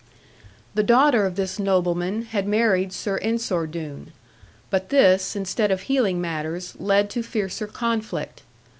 [0.73, 4.13] The daughter of this nobleman had married Sir Ensor Doone;
[4.71, 8.41] but this, instead of healing matters, led to fiercer conflict.